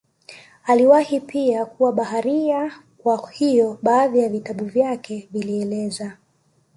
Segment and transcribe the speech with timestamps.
[0.63, 6.17] Aliwahi pia kuwa baharia kwa hiyo baadhi ya vitabu vyake vilieleza